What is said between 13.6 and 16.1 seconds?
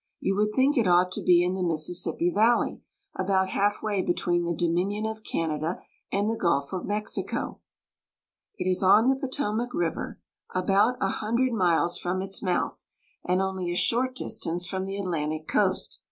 a short distance from the Atlantic coast.